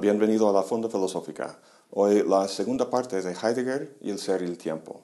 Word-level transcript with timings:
bienvenido 0.00 0.48
a 0.48 0.52
la 0.52 0.62
Fonda 0.62 0.88
Filosófica. 0.88 1.58
Hoy 1.90 2.22
la 2.22 2.46
segunda 2.46 2.88
parte 2.88 3.20
de 3.20 3.32
Heidegger 3.32 3.96
y 4.00 4.10
el 4.10 4.18
ser 4.18 4.42
y 4.42 4.44
el 4.44 4.56
tiempo. 4.56 5.02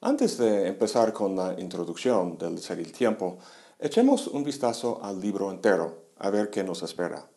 Antes 0.00 0.38
de 0.38 0.68
empezar 0.68 1.12
con 1.12 1.34
la 1.34 1.58
introducción 1.58 2.38
del 2.38 2.60
ser 2.60 2.78
y 2.78 2.84
el 2.84 2.92
tiempo, 2.92 3.38
echemos 3.78 4.28
un 4.28 4.44
vistazo 4.44 5.00
al 5.02 5.20
libro 5.20 5.50
entero, 5.50 6.04
a 6.18 6.30
ver 6.30 6.50
qué 6.50 6.62
nos 6.62 6.82
espera. 6.82 7.28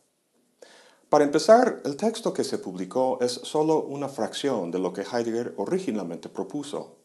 Para 1.09 1.23
empezar, 1.23 1.81
el 1.84 1.97
texto 1.97 2.34
que 2.34 2.43
se 2.43 2.59
publicó 2.59 3.17
es 3.21 3.31
solo 3.31 3.84
una 3.84 4.07
fracción 4.07 4.71
de 4.71 4.80
lo 4.80 4.93
que 4.93 5.02
Heidegger 5.02 5.53
originalmente 5.57 6.30
propuso. 6.30 6.98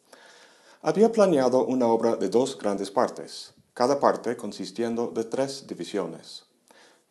Había 0.83 1.11
planeado 1.11 1.65
una 1.65 1.87
obra 1.87 2.17
de 2.17 2.29
dos 2.29 2.59
grandes 2.59 2.91
partes, 2.91 3.55
cada 3.73 3.99
parte 4.01 4.37
consistiendo 4.37 5.09
de 5.09 5.25
tres 5.25 5.67
divisiones. 5.67 6.48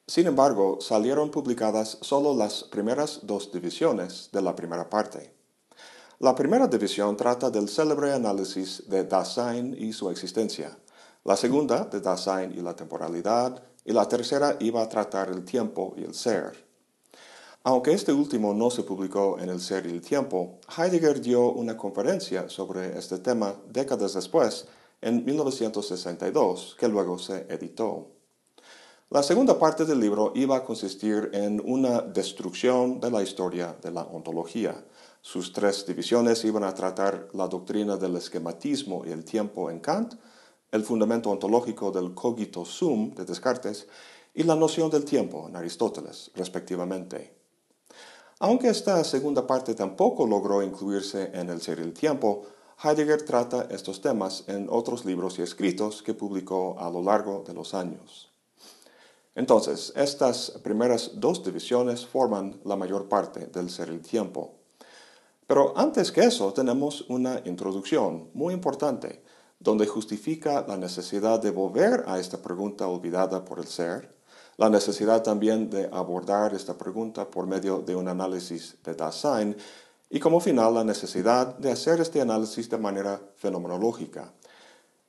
Sin 0.10 0.26
embargo, 0.26 0.78
salieron 0.80 1.32
publicadas 1.32 1.98
solo 2.00 2.34
las 2.34 2.64
primeras 2.64 3.20
dos 3.24 3.52
divisiones 3.52 4.30
de 4.32 4.42
la 4.42 4.56
primera 4.56 4.90
parte. 4.90 5.34
La 6.20 6.34
primera 6.34 6.66
división 6.68 7.18
trata 7.18 7.50
del 7.50 7.68
célebre 7.68 8.14
análisis 8.14 8.90
de 8.90 9.04
Dasein 9.04 9.76
y 9.78 9.92
su 9.92 10.10
existencia, 10.10 10.78
la 11.26 11.36
segunda 11.36 11.84
de 11.84 12.00
Dasein 12.00 12.54
y 12.54 12.62
la 12.62 12.74
temporalidad, 12.74 13.62
y 13.84 13.92
la 13.92 14.08
tercera 14.08 14.56
iba 14.62 14.82
a 14.82 14.88
tratar 14.88 15.30
el 15.30 15.44
tiempo 15.44 15.94
y 15.98 16.06
el 16.06 16.14
ser. 16.14 16.66
Aunque 17.64 17.92
este 17.92 18.14
último 18.14 18.54
no 18.54 18.72
se 18.72 18.84
publicó 18.84 19.38
en 19.40 19.50
El 19.50 19.60
Ser 19.60 19.88
y 19.88 19.90
el 19.90 20.00
Tiempo, 20.00 20.60
Heidegger 20.78 21.20
dio 21.20 21.52
una 21.52 21.76
conferencia 21.76 22.48
sobre 22.48 22.98
este 22.98 23.18
tema 23.18 23.55
décadas 23.68 24.14
después, 24.14 24.68
en 25.02 25.26
1962, 25.26 26.77
que 26.80 26.88
luego 26.88 27.20
se 27.20 27.46
editó. 27.49 28.16
La 29.10 29.24
segunda 29.24 29.58
parte 29.58 29.86
del 29.86 30.02
libro 30.02 30.34
iba 30.36 30.58
a 30.58 30.66
consistir 30.66 31.30
en 31.32 31.62
una 31.63 32.02
destrucción 32.02 33.00
de 33.00 33.10
la 33.10 33.24
historia 33.24 33.74
de 33.82 33.90
la 33.90 34.02
ontología. 34.02 34.84
Sus 35.22 35.54
tres 35.54 35.86
divisiones 35.86 36.44
iban 36.44 36.66
a 36.66 36.74
tratar 36.74 37.30
la 37.32 37.48
doctrina 37.48 37.96
del 37.96 38.18
esquematismo 38.18 39.05
y 39.05 39.12
el 39.12 39.24
tiempo 39.24 39.72
en 39.72 39.80
Kant, 39.80 40.16
el 40.74 40.84
fundamento 40.84 41.30
ontológico 41.30 41.90
del 41.90 42.14
cogito 42.14 42.66
sum 42.66 43.16
de 43.16 43.24
Descartes 43.24 43.88
y 44.34 44.44
la 44.44 44.58
noción 44.58 44.90
del 44.90 45.05
tiempo 45.05 45.48
en 45.48 45.55
Aristóteles, 45.55 46.30
respectivamente. 46.36 47.34
Aunque 48.40 48.68
esta 48.68 49.02
segunda 49.05 49.48
parte 49.48 49.74
tampoco 49.74 50.27
logró 50.27 50.62
incluirse 50.62 51.32
en 51.34 51.49
el 51.49 51.62
ser 51.62 51.80
el 51.80 51.94
tiempo, 51.94 52.44
Heidegger 52.84 53.21
trata 53.21 53.70
estos 53.71 54.02
temas 54.02 54.44
en 54.48 54.68
otros 54.70 55.05
libros 55.05 55.40
y 55.40 55.44
escritos 55.44 56.04
que 56.04 56.14
publicó 56.14 56.76
a 56.77 56.90
lo 56.90 57.02
largo 57.02 57.46
de 57.48 57.54
los 57.54 57.74
años. 57.74 58.34
Entonces, 59.38 59.93
estas 59.96 60.49
primeras 60.63 61.12
dos 61.13 61.43
divisiones 61.43 62.07
forman 62.07 62.60
la 62.66 62.76
mayor 62.76 63.07
parte 63.07 63.46
del 63.46 63.70
ser 63.70 63.90
el 63.90 64.02
tiempo. 64.02 64.56
Pero 65.46 65.78
antes 65.78 66.12
que 66.12 66.22
eso 66.22 66.52
tenemos 66.53 67.06
una 67.07 67.44
introducción 67.46 68.31
muy 68.34 68.56
importante, 68.56 69.22
donde 69.59 69.85
justifica 69.85 70.66
la 70.68 70.75
necesidad 70.75 71.40
de 71.40 71.52
volver 71.52 72.03
a 72.08 72.18
esta 72.18 72.41
pregunta 72.41 72.88
olvidada 72.88 73.46
por 73.46 73.59
el 73.59 73.68
ser, 73.68 74.12
la 74.58 74.72
necesidad 74.72 75.22
también 75.22 75.69
de 75.69 75.88
abordar 75.91 76.56
esta 76.56 76.75
pregunta 76.75 77.30
por 77.30 77.46
medio 77.46 77.81
de 77.81 77.96
un 77.96 78.08
análisis 78.08 78.75
de 78.84 78.96
Dasein 78.96 79.56
y 80.09 80.19
como 80.19 80.40
final 80.40 80.74
la 80.74 80.84
necesidad 80.84 81.56
de 81.59 81.72
hacer 81.72 82.02
este 82.02 82.22
análisis 82.22 82.72
de 82.72 82.80
manera 82.80 83.22
fenomenológica, 83.35 84.34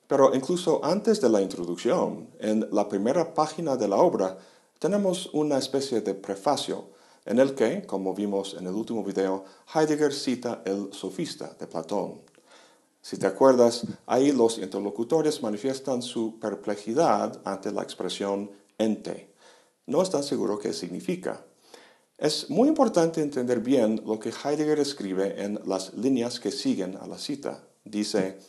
pero 0.09 0.33
incluso 0.33 0.83
antes 0.83 1.21
de 1.21 1.29
la 1.29 1.39
introducción, 1.39 2.31
en 2.39 2.67
la 2.71 2.89
primera 2.89 3.31
página 3.31 3.77
de 3.77 3.87
la 3.87 3.97
obra, 3.97 4.39
tenemos 4.79 5.29
una 5.33 5.59
especie 5.59 6.01
de 6.01 6.15
prefacio 6.15 6.89
en 7.25 7.37
el 7.37 7.53
que, 7.53 7.85
como 7.85 8.15
vimos 8.15 8.55
en 8.59 8.65
el 8.65 8.73
último 8.73 9.03
video, 9.03 9.45
Heidegger 9.71 10.11
cita 10.11 10.63
el 10.65 10.91
sofista 10.93 11.55
de 11.59 11.67
Platón. 11.67 12.21
Si 13.03 13.17
te 13.17 13.27
acuerdas, 13.27 13.85
ahí 14.07 14.31
los 14.31 14.57
interlocutores 14.57 15.43
manifiestan 15.43 16.01
su 16.01 16.39
perplejidad 16.39 17.39
ante 17.45 17.71
la 17.71 17.83
expresión 17.83 18.49
ente. 18.79 19.31
No 19.85 20.01
están 20.01 20.23
seguros 20.23 20.59
qué 20.59 20.73
significa. 20.73 21.45
Es 22.17 22.49
muy 22.49 22.67
importante 22.67 23.21
entender 23.21 23.59
bien 23.59 24.01
lo 24.07 24.17
que 24.17 24.31
Heidegger 24.31 24.79
escribe 24.79 25.43
en 25.43 25.59
las 25.67 25.93
líneas 25.93 26.39
que 26.39 26.49
siguen 26.49 26.97
a 26.99 27.05
la 27.05 27.19
cita. 27.19 27.63
Dice, 27.85 28.39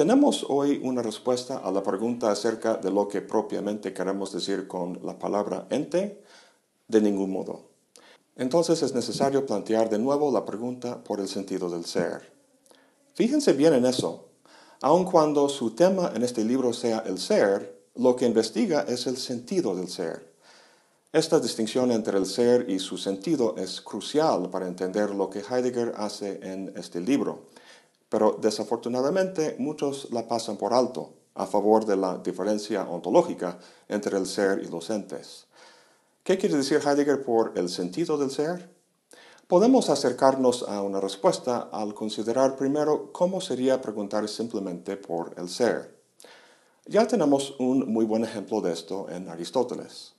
tenemos 0.00 0.46
hoy 0.48 0.80
una 0.82 1.02
respuesta 1.02 1.58
a 1.58 1.70
la 1.70 1.82
pregunta 1.82 2.30
acerca 2.30 2.76
de 2.76 2.90
lo 2.90 3.06
que 3.06 3.20
propiamente 3.20 3.92
queremos 3.92 4.32
decir 4.32 4.66
con 4.66 4.98
la 5.04 5.18
palabra 5.18 5.66
ente, 5.68 6.24
de 6.88 7.02
ningún 7.02 7.30
modo. 7.30 7.68
Entonces 8.34 8.82
es 8.82 8.94
necesario 8.94 9.44
plantear 9.44 9.90
de 9.90 9.98
nuevo 9.98 10.32
la 10.32 10.46
pregunta 10.46 11.04
por 11.04 11.20
el 11.20 11.28
sentido 11.28 11.68
del 11.68 11.84
ser. 11.84 12.32
Fíjense 13.12 13.52
bien 13.52 13.74
en 13.74 13.84
eso. 13.84 14.24
Aun 14.80 15.04
cuando 15.04 15.50
su 15.50 15.72
tema 15.72 16.12
en 16.14 16.22
este 16.22 16.44
libro 16.44 16.72
sea 16.72 17.00
el 17.00 17.18
ser, 17.18 17.84
lo 17.94 18.16
que 18.16 18.24
investiga 18.24 18.86
es 18.88 19.06
el 19.06 19.18
sentido 19.18 19.76
del 19.76 19.90
ser. 19.90 20.32
Esta 21.12 21.38
distinción 21.40 21.92
entre 21.92 22.16
el 22.16 22.24
ser 22.24 22.70
y 22.70 22.78
su 22.78 22.96
sentido 22.96 23.54
es 23.58 23.82
crucial 23.82 24.48
para 24.48 24.66
entender 24.66 25.10
lo 25.10 25.28
que 25.28 25.40
Heidegger 25.40 25.92
hace 25.98 26.40
en 26.42 26.72
este 26.74 27.02
libro 27.02 27.50
pero 28.10 28.36
desafortunadamente 28.38 29.56
muchos 29.58 30.08
la 30.10 30.28
pasan 30.28 30.58
por 30.58 30.74
alto 30.74 31.14
a 31.34 31.46
favor 31.46 31.86
de 31.86 31.96
la 31.96 32.18
diferencia 32.18 32.82
ontológica 32.82 33.58
entre 33.88 34.18
el 34.18 34.26
ser 34.26 34.60
y 34.62 34.68
los 34.68 34.90
entes. 34.90 35.46
¿Qué 36.22 36.36
quiere 36.36 36.56
decir 36.56 36.82
Heidegger 36.84 37.24
por 37.24 37.52
el 37.56 37.70
sentido 37.70 38.18
del 38.18 38.30
ser? 38.30 38.68
Podemos 39.46 39.88
acercarnos 39.88 40.64
a 40.68 40.82
una 40.82 41.00
respuesta 41.00 41.70
al 41.72 41.94
considerar 41.94 42.56
primero 42.56 43.10
cómo 43.12 43.40
sería 43.40 43.80
preguntar 43.80 44.28
simplemente 44.28 44.96
por 44.96 45.34
el 45.38 45.48
ser. 45.48 45.98
Ya 46.86 47.06
tenemos 47.06 47.54
un 47.58 47.92
muy 47.92 48.04
buen 48.04 48.24
ejemplo 48.24 48.60
de 48.60 48.72
esto 48.72 49.08
en 49.08 49.28
Aristóteles. 49.28 50.14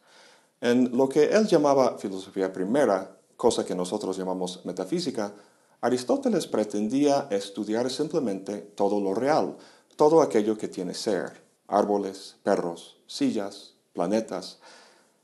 En 0.60 0.96
lo 0.98 1.08
que 1.08 1.26
él 1.26 1.48
llamaba 1.48 1.98
filosofía 1.98 2.52
primera, 2.52 3.18
cosa 3.38 3.66
que 3.66 3.76
nosotros 3.76 4.18
llamamos 4.18 4.66
metafísica, 4.66 5.34
Aristóteles 5.82 6.46
pretendía 6.46 7.28
estudiar 7.32 7.90
simplemente 7.90 8.60
todo 8.60 9.00
lo 9.00 9.16
real, 9.16 9.58
todo 9.96 10.22
aquello 10.22 10.56
que 10.56 10.68
tiene 10.68 10.94
ser, 10.94 11.42
árboles, 11.68 12.36
perros, 12.44 12.98
sillas, 13.08 13.74
planetas. 13.92 14.60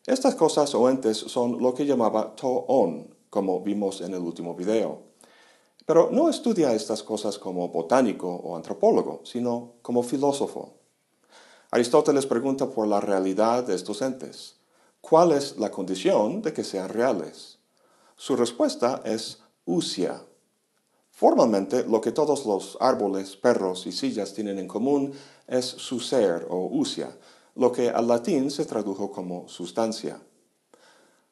Estas 0.07 0.34
cosas 0.34 0.73
o 0.73 0.90
entes 0.90 1.17
son 1.17 1.62
lo 1.62 1.75
que 1.75 1.85
llamaba 1.85 2.35
to-on, 2.35 3.13
como 3.29 3.62
vimos 3.62 4.01
en 4.01 4.16
el 4.16 4.22
último 4.22 4.56
video. 4.56 5.03
Pero 5.85 6.09
no 6.12 6.28
estudia 6.28 6.73
estas 6.73 7.03
cosas 7.03 7.38
como 7.38 7.69
botánico 7.69 8.28
o 8.28 8.56
antropólogo, 8.56 9.22
sino 9.25 9.73
como 9.84 10.01
filósofo. 10.01 10.73
Aristóteles 11.69 12.25
pregunta 12.25 12.67
por 12.67 12.88
la 12.88 13.00
realidad 13.00 13.63
de 13.63 13.75
estos 13.75 14.01
entes. 14.01 14.56
¿Cuál 15.01 15.34
es 15.34 15.57
la 15.57 15.69
condición 15.69 16.41
de 16.41 16.51
que 16.51 16.63
sean 16.63 16.90
reales? 16.90 17.59
Su 18.16 18.35
respuesta 18.35 19.01
es 19.06 19.44
usia, 19.66 20.23
Formalmente, 21.17 21.83
lo 21.85 22.00
que 22.00 22.11
todos 22.11 22.45
los 22.45 22.78
árboles, 22.79 23.35
perros 23.38 23.88
y 23.88 23.91
sillas 23.91 24.35
tienen 24.35 24.59
en 24.59 24.67
común 24.67 25.11
es 25.47 25.66
su 25.66 26.00
ser 26.00 26.45
o 26.47 26.67
usia, 26.67 27.09
lo 27.55 27.72
que 27.72 27.89
al 27.89 28.07
latín 28.07 28.51
se 28.51 28.66
tradujo 28.66 29.11
como 29.11 29.50
sustancia. 29.50 30.22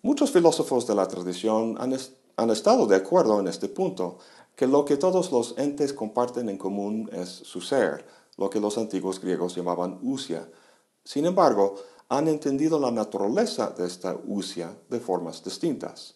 Muchos 0.01 0.31
filósofos 0.31 0.88
de 0.88 0.96
la 0.96 1.07
tradición 1.07 1.78
han, 1.78 2.50
estado 2.50 2.88
de 2.88 2.96
acuerdo 2.96 3.40
en 3.40 3.47
este 3.47 3.69
punto, 3.69 4.17
que 4.55 4.66
lo 4.66 4.85
que 4.85 4.97
todos 4.97 5.32
los 5.32 5.53
entes 5.59 5.93
comparten 5.93 6.49
en 6.49 6.58
común 6.58 7.08
es 7.14 7.29
su 7.29 7.61
ser, 7.61 8.08
lo 8.37 8.49
que 8.49 8.59
los 8.59 8.79
antiguos 8.79 9.22
griegos 9.22 9.55
llamaban 9.55 9.99
usia. 10.02 10.49
Sin 11.03 11.28
embargo, 11.28 11.76
han 12.09 12.28
entendido 12.28 12.79
la 12.79 12.90
naturaleza 12.90 13.70
de 13.70 13.85
esta 13.85 14.17
usia 14.26 14.76
de 14.90 14.99
formas 14.99 15.43
distintas. 15.43 16.16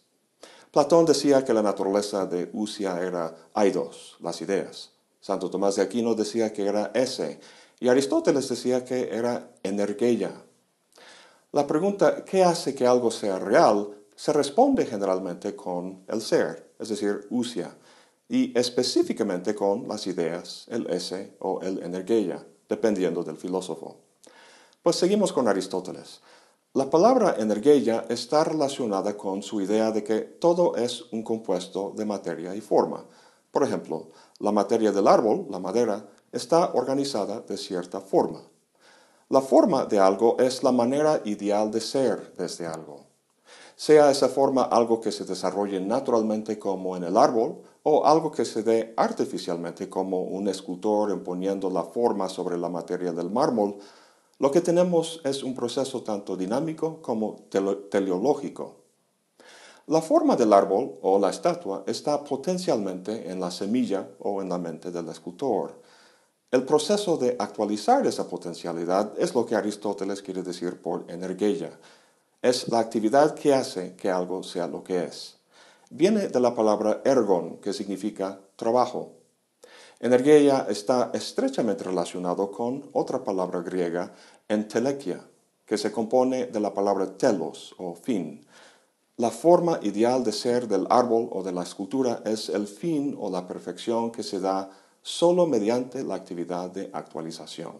Platón 0.71 1.06
decía 1.06 1.44
que 1.44 1.54
la 1.54 1.62
naturaleza 1.62 2.25
de 2.25 2.50
Usia 2.54 3.01
era 3.01 3.36
eidos, 3.56 4.18
las 4.19 4.42
ideas. 4.42 4.92
Santo 5.19 5.50
Tomás 5.50 5.75
de 5.75 5.81
Aquino 5.81 6.16
decía 6.16 6.54
que 6.54 6.66
era 6.66 6.92
ese. 6.94 7.39
Y 7.80 7.88
Aristóteles 7.88 8.48
decía 8.50 8.86
que 8.86 9.10
era 9.12 9.51
energeia. 9.63 10.31
La 11.51 11.66
pregunta, 11.66 12.24
¿qué 12.24 12.44
hace 12.44 12.75
que 12.75 12.86
algo 12.86 13.10
sea 13.10 13.39
real? 13.39 13.95
se 14.19 14.33
responde 14.33 14.86
generalmente 14.86 15.56
con 15.56 16.04
el 16.10 16.19
ser, 16.19 16.74
es 16.77 16.89
decir, 16.89 17.25
usia, 17.30 17.74
y 18.27 18.51
específicamente 18.60 19.56
con 19.56 19.88
las 19.88 20.07
ideas, 20.07 20.66
el 20.68 20.89
ese 20.89 21.38
o 21.39 21.62
el 21.62 21.81
energeia, 21.81 22.45
dependiendo 22.68 23.24
del 23.24 23.38
filósofo. 23.38 23.95
Pues 24.83 24.98
seguimos 24.98 25.31
con 25.31 25.48
Aristóteles. 25.48 26.19
La 26.75 26.92
palabra 26.92 27.36
energía 27.39 28.06
está 28.10 28.44
relacionada 28.44 29.18
con 29.18 29.42
su 29.42 29.60
idea 29.60 29.89
de 29.89 30.04
que 30.04 30.19
todo 30.19 30.75
es 30.75 31.12
un 31.12 31.24
compuesto 31.24 31.94
de 31.98 32.06
materia 32.06 32.54
y 32.54 32.62
forma. 32.62 33.07
Por 33.50 33.63
ejemplo, 33.63 34.10
la 34.38 34.51
materia 34.51 34.92
del 34.92 35.07
árbol, 35.07 35.48
la 35.50 35.57
madera, 35.57 36.07
está 36.31 36.74
organizada 36.74 37.42
de 37.42 37.57
cierta 37.57 38.01
forma. 38.01 38.44
La 39.30 39.42
forma 39.42 39.86
de 39.86 39.98
algo 39.98 40.38
es 40.38 40.62
la 40.62 40.71
manera 40.71 41.24
ideal 41.25 41.71
de 41.71 41.81
ser 41.81 42.36
desde 42.38 42.68
algo. 42.68 43.07
sea 43.75 44.12
esa 44.12 44.30
forma 44.30 44.62
algo 44.62 45.01
que 45.01 45.12
se 45.12 45.25
desarrolle 45.25 45.80
naturalmente 45.80 46.60
como 46.60 46.95
en 46.95 47.04
el 47.04 47.18
árbol 47.18 47.63
o 47.81 48.06
algo 48.06 48.31
que 48.31 48.45
se 48.45 48.62
dé 48.62 48.94
artificialmente 48.95 49.89
como 49.89 50.21
un 50.21 50.48
escultor 50.48 51.10
imponiendo 51.10 51.71
la 51.71 51.83
forma 51.83 52.30
sobre 52.30 52.60
la 52.60 52.69
materia 52.69 53.12
del 53.12 53.31
mármol, 53.31 53.77
lo 54.39 54.51
que 54.51 54.62
tenemos 54.62 55.21
es 55.25 55.44
un 55.44 55.53
proceso 55.53 56.01
tanto 56.01 56.36
dinámico 56.36 57.01
como 57.01 57.45
teleológico. 57.89 58.77
La 59.88 60.01
forma 60.01 60.36
del 60.36 60.53
árbol 60.53 60.97
o 61.01 61.19
la 61.19 61.30
estatua 61.30 61.83
está 61.88 62.24
potencialmente 62.24 63.30
en 63.30 63.39
la 63.39 63.51
semilla 63.51 64.07
o 64.19 64.41
en 64.41 64.50
la 64.50 64.57
mente 64.57 64.91
del 64.91 65.09
escultor. 65.09 65.81
El 66.51 66.63
proceso 66.63 67.18
de 67.18 67.36
actualizar 67.38 68.07
esa 68.07 68.27
potencialidad 68.27 69.13
es 69.18 69.36
lo 69.36 69.45
que 69.45 69.56
Aristóteles 69.56 70.21
quiere 70.21 70.42
decir 70.42 70.81
por 70.81 71.06
energía, 71.12 71.77
es 72.42 72.69
la 72.69 72.80
actividad 72.80 73.35
que 73.35 73.53
hace 73.53 73.95
que 73.95 74.09
algo 74.09 74.44
sea 74.44 74.68
lo 74.68 74.83
que 74.83 75.03
es. 75.03 75.35
Viene 75.89 76.30
de 76.30 76.39
la 76.39 76.56
palabra 76.56 77.01
ergon, 77.03 77.57
que 77.57 77.74
significa 77.74 78.39
trabajo. 78.56 79.19
Energía 80.01 80.66
está 80.69 81.12
estrechamente 81.13 81.84
relacionado 81.84 82.50
con 82.51 82.90
otra 82.94 83.22
palabra 83.22 83.60
griega, 83.60 84.13
entelequia, 84.48 85.19
que 85.66 85.78
se 85.78 85.92
compone 85.92 86.46
de 86.46 86.60
la 86.62 86.74
palabra 86.74 87.18
telos 87.18 87.75
o 87.78 87.94
fin. 87.96 88.46
La 89.18 89.30
forma 89.30 89.78
ideal 89.84 90.24
de 90.24 90.31
ser 90.31 90.69
del 90.69 90.88
árbol 90.90 91.28
o 91.34 91.44
de 91.44 91.51
la 91.51 91.63
escultura 91.63 92.22
es 92.24 92.48
el 92.48 92.68
fin 92.68 93.18
o 93.19 93.30
la 93.30 93.46
perfección 93.46 94.10
que 94.10 94.24
se 94.24 94.40
da 94.40 94.69
solo 95.01 95.46
mediante 95.46 96.02
la 96.04 96.16
actividad 96.16 96.72
de 96.72 96.90
actualización. 96.94 97.74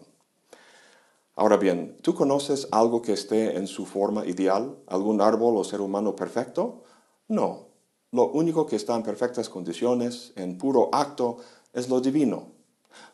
Ahora 1.36 1.56
bien, 1.56 1.96
¿tú 2.02 2.14
conoces 2.14 2.68
algo 2.70 3.00
que 3.00 3.14
esté 3.14 3.56
en 3.56 3.66
su 3.66 3.86
forma 3.86 4.26
ideal? 4.26 4.76
¿Algún 4.88 5.22
árbol 5.22 5.56
o 5.56 5.64
ser 5.64 5.80
humano 5.80 6.14
perfecto? 6.14 6.82
No. 7.28 7.70
Lo 8.12 8.26
único 8.32 8.66
que 8.66 8.76
está 8.76 8.94
en 8.94 9.04
perfectas 9.04 9.48
condiciones, 9.48 10.32
en 10.36 10.58
puro 10.58 10.90
acto, 10.92 11.38
es 11.72 11.88
lo 11.88 12.00
divino. 12.00 12.52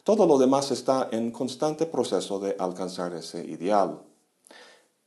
Todo 0.04 0.26
lo 0.26 0.38
demás 0.38 0.70
está 0.70 1.08
en 1.12 1.30
constante 1.30 1.86
proceso 1.86 2.38
de 2.38 2.56
alcanzar 2.58 3.14
ese 3.14 3.44
ideal. 3.44 4.02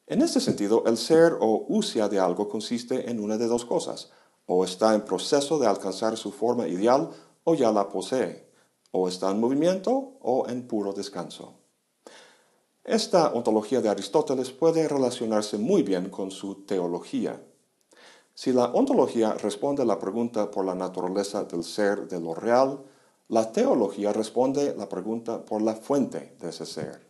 En 0.08 0.22
este 0.22 0.40
sentido, 0.40 0.84
el 0.86 0.98
ser 0.98 1.38
o 1.40 1.66
usia 1.70 2.10
de 2.10 2.20
algo 2.20 2.50
consiste 2.50 3.10
en 3.10 3.20
una 3.20 3.38
de 3.38 3.48
dos 3.48 3.66
cosas. 3.66 4.10
O 4.46 4.64
está 4.64 4.96
en 4.96 5.02
proceso 5.02 5.60
de 5.60 5.68
alcanzar 5.68 6.18
su 6.18 6.32
forma 6.32 6.68
ideal 6.68 7.12
o 7.44 7.54
ya 7.54 7.72
la 7.72 7.90
posee. 7.90 8.50
O 8.92 9.08
está 9.08 9.30
en 9.30 9.40
movimiento 9.40 10.14
o 10.22 10.48
en 10.50 10.68
puro 10.68 10.94
descanso. 10.94 11.54
Esta 12.84 13.32
ontología 13.34 13.82
de 13.82 13.90
Aristóteles 13.90 14.50
puede 14.50 14.88
relacionarse 14.88 15.60
muy 15.60 15.84
bien 15.84 16.10
con 16.10 16.32
su 16.32 16.66
teología. 16.66 17.40
Si 18.34 18.52
la 18.52 18.72
ontología 18.72 19.34
responde 19.34 19.84
a 19.84 19.86
la 19.86 20.00
pregunta 20.00 20.50
por 20.50 20.66
la 20.66 20.74
naturaleza 20.74 21.44
del 21.44 21.64
ser 21.64 22.08
de 22.08 22.20
lo 22.20 22.34
real, 22.34 22.80
la 23.30 23.52
teología 23.52 24.12
responde 24.12 24.76
la 24.76 24.90
pregunta 24.90 25.46
por 25.46 25.62
la 25.62 25.76
fuente 25.76 26.36
de 26.40 26.50
ese 26.50 26.66
ser. 26.66 27.08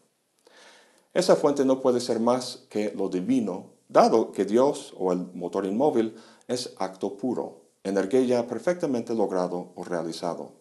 Esa 1.14 1.36
fuente 1.36 1.66
no 1.66 1.82
puede 1.82 2.02
ser 2.02 2.20
más 2.20 2.66
que 2.70 2.92
lo 2.92 3.10
divino, 3.10 3.72
dado 3.88 4.32
que 4.32 4.46
Dios 4.46 4.94
o 4.98 5.12
el 5.12 5.20
motor 5.34 5.66
inmóvil 5.66 6.16
es 6.48 6.74
acto 6.78 7.16
puro, 7.16 7.62
energía 7.84 8.46
perfectamente 8.46 9.16
logrado 9.16 9.72
o 9.76 9.84
realizado. 9.84 10.52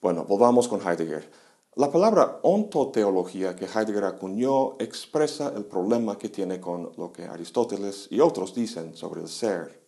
Bueno, 0.00 0.24
volvamos 0.24 0.68
con 0.68 0.80
Heidegger. 0.80 1.28
La 1.74 1.90
palabra 1.90 2.38
ontoteología 2.42 3.56
que 3.56 3.66
Heidegger 3.66 4.04
acuñó 4.04 4.76
expresa 4.78 5.52
el 5.56 5.64
problema 5.64 6.16
que 6.16 6.28
tiene 6.28 6.60
con 6.60 6.92
lo 6.96 7.12
que 7.12 7.24
Aristóteles 7.24 8.06
y 8.10 8.20
otros 8.20 8.54
dicen 8.54 8.96
sobre 8.96 9.22
el 9.22 9.28
ser. 9.28 9.81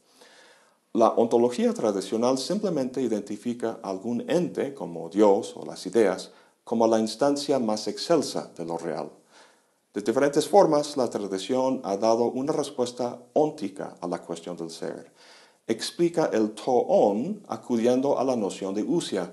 La 0.96 1.08
ontología 1.08 1.74
tradicional 1.74 2.38
simplemente 2.38 3.02
identifica 3.02 3.80
algún 3.82 4.30
ente, 4.30 4.74
como 4.74 5.08
Dios 5.08 5.52
o 5.56 5.66
las 5.66 5.84
ideas, 5.86 6.30
como 6.62 6.86
la 6.86 7.00
instancia 7.00 7.58
más 7.58 7.88
excelsa 7.88 8.52
de 8.56 8.64
lo 8.64 8.78
real. 8.78 9.10
De 9.92 10.02
diferentes 10.02 10.48
formas, 10.48 10.96
la 10.96 11.10
tradición 11.10 11.80
ha 11.82 11.96
dado 11.96 12.26
una 12.26 12.52
respuesta 12.52 13.18
óntica 13.32 13.96
a 14.00 14.06
la 14.06 14.22
cuestión 14.22 14.56
del 14.56 14.70
ser. 14.70 15.10
Explica 15.66 16.30
el 16.32 16.52
toon 16.52 17.42
acudiendo 17.48 18.16
a 18.16 18.22
la 18.22 18.36
noción 18.36 18.72
de 18.72 18.84
usia, 18.84 19.32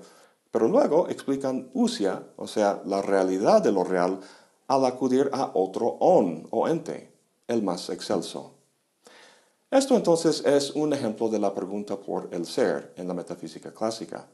pero 0.50 0.66
luego 0.66 1.08
explican 1.10 1.70
usia, 1.74 2.26
o 2.38 2.48
sea, 2.48 2.82
la 2.86 3.02
realidad 3.02 3.62
de 3.62 3.70
lo 3.70 3.84
real, 3.84 4.18
al 4.66 4.84
acudir 4.84 5.30
a 5.32 5.52
otro 5.54 5.96
on 6.00 6.44
o 6.50 6.66
ente, 6.66 7.12
el 7.46 7.62
más 7.62 7.88
excelso. 7.88 8.51
Esto 9.72 9.96
entonces 9.96 10.44
es 10.44 10.72
un 10.72 10.92
ejemplo 10.92 11.30
de 11.30 11.38
la 11.38 11.54
pregunta 11.54 11.98
por 11.98 12.28
el 12.30 12.44
ser 12.44 12.92
en 12.98 13.08
la 13.08 13.14
metafísica 13.14 13.72
clásica. 13.72 14.28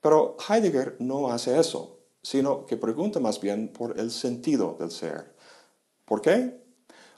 Pero 0.00 0.36
Heidegger 0.48 0.94
no 1.00 1.32
hace 1.32 1.58
eso, 1.58 1.98
sino 2.22 2.64
que 2.66 2.76
pregunta 2.76 3.18
más 3.18 3.40
bien 3.40 3.72
por 3.72 3.98
el 3.98 4.12
sentido 4.12 4.76
del 4.78 4.92
ser. 4.92 5.34
¿Por 6.04 6.20
qué? 6.20 6.62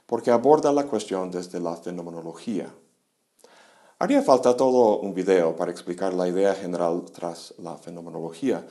Porque 0.07 0.31
aborda 0.31 0.73
la 0.73 0.87
cuestión 0.87 1.29
desde 1.29 1.59
la 1.59 1.75
fenomenología. 1.75 2.73
Haría 3.99 4.23
falta 4.23 4.57
todo 4.57 4.99
un 5.01 5.13
video 5.13 5.55
para 5.55 5.69
explicar 5.69 6.15
la 6.15 6.27
idea 6.27 6.55
general 6.55 7.05
tras 7.13 7.53
la 7.59 7.77
fenomenología, 7.77 8.65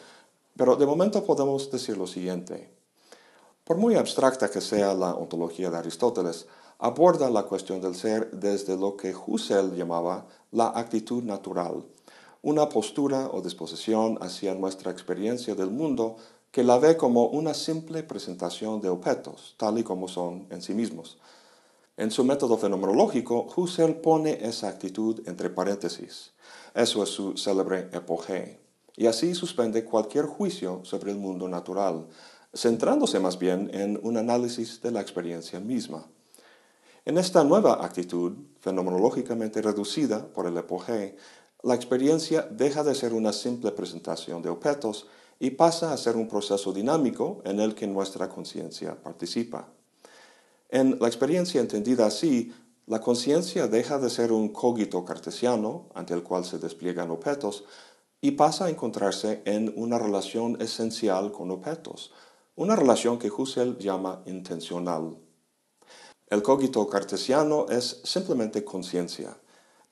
pero 0.56 0.74
de 0.74 0.86
momento 0.86 1.24
podemos 1.24 1.70
decir 1.70 1.96
lo 1.96 2.08
siguiente. 2.08 2.74
Por 3.62 3.76
muy 3.76 3.94
abstracta 3.94 4.50
que 4.50 4.60
sea 4.60 4.92
la 4.92 5.14
ontología 5.14 5.70
de 5.70 5.78
Aristóteles, 5.78 6.48
aborda 6.78 7.28
la 7.28 7.42
cuestión 7.42 7.80
del 7.80 7.96
ser 7.96 8.30
desde 8.30 8.76
lo 8.76 8.96
que 8.96 9.14
Husserl 9.14 9.74
llamaba 9.74 10.26
la 10.52 10.68
actitud 10.68 11.24
natural, 11.24 11.84
una 12.42 12.68
postura 12.68 13.30
o 13.32 13.42
disposición 13.42 14.16
hacia 14.20 14.54
nuestra 14.54 14.92
experiencia 14.92 15.56
del 15.56 15.70
mundo 15.70 16.16
que 16.52 16.62
la 16.62 16.78
ve 16.78 16.96
como 16.96 17.26
una 17.26 17.52
simple 17.52 18.04
presentación 18.04 18.80
de 18.80 18.88
objetos, 18.88 19.54
tal 19.58 19.78
y 19.78 19.82
como 19.82 20.06
son 20.06 20.46
en 20.50 20.62
sí 20.62 20.72
mismos. 20.72 21.18
En 21.96 22.12
su 22.12 22.22
método 22.22 22.56
fenomenológico, 22.56 23.48
Husserl 23.56 23.96
pone 23.96 24.38
esa 24.46 24.68
actitud 24.68 25.20
entre 25.26 25.50
paréntesis. 25.50 26.30
Eso 26.74 27.02
es 27.02 27.08
su 27.08 27.36
célebre 27.36 27.88
epogé. 27.92 28.60
Y 28.96 29.06
así 29.06 29.34
suspende 29.34 29.84
cualquier 29.84 30.26
juicio 30.26 30.80
sobre 30.84 31.10
el 31.10 31.18
mundo 31.18 31.48
natural, 31.48 32.06
centrándose 32.54 33.18
más 33.18 33.38
bien 33.38 33.68
en 33.74 33.98
un 34.02 34.16
análisis 34.16 34.80
de 34.80 34.92
la 34.92 35.00
experiencia 35.00 35.58
misma. 35.58 36.06
En 37.08 37.16
esta 37.16 37.42
nueva 37.42 37.82
actitud, 37.82 38.34
fenomenológicamente 38.60 39.62
reducida 39.62 40.26
por 40.26 40.44
el 40.44 40.58
epogé, 40.58 41.16
la 41.62 41.74
experiencia 41.74 42.42
deja 42.42 42.84
de 42.84 42.94
ser 42.94 43.14
una 43.14 43.32
simple 43.32 43.72
presentación 43.72 44.42
de 44.42 44.50
objetos 44.50 45.06
y 45.40 45.52
pasa 45.52 45.90
a 45.90 45.96
ser 45.96 46.16
un 46.16 46.28
proceso 46.28 46.70
dinámico 46.70 47.40
en 47.46 47.60
el 47.60 47.74
que 47.74 47.86
nuestra 47.86 48.28
conciencia 48.28 48.94
participa. 49.02 49.68
En 50.68 50.98
la 51.00 51.06
experiencia 51.06 51.62
entendida 51.62 52.04
así, 52.04 52.52
la 52.86 53.00
conciencia 53.00 53.68
deja 53.68 53.98
de 53.98 54.10
ser 54.10 54.30
un 54.30 54.50
cogito 54.50 55.02
cartesiano 55.06 55.86
ante 55.94 56.12
el 56.12 56.22
cual 56.22 56.44
se 56.44 56.58
despliegan 56.58 57.10
objetos 57.10 57.64
y 58.20 58.32
pasa 58.32 58.66
a 58.66 58.68
encontrarse 58.68 59.40
en 59.46 59.72
una 59.76 59.98
relación 59.98 60.60
esencial 60.60 61.32
con 61.32 61.50
objetos, 61.52 62.12
una 62.54 62.76
relación 62.76 63.18
que 63.18 63.30
Husserl 63.30 63.78
llama 63.78 64.20
intencional. 64.26 65.16
El 66.30 66.42
cogito 66.42 66.86
cartesiano 66.88 67.66
es 67.70 68.00
simplemente 68.04 68.62
conciencia. 68.62 69.38